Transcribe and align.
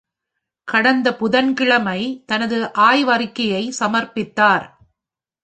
கடந்த 0.67 1.07
புதன்கிழமை 1.15 1.99
தனது 2.25 2.71
ஆய்வறிக்கையை 2.77 3.63
சமர்ப்பித்தார். 3.79 4.65